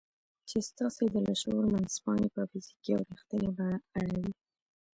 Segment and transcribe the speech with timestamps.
[0.49, 4.31] چې ستاسې د لاشعور منځپانګې په فزيکي او رښتينې بڼه اړوي.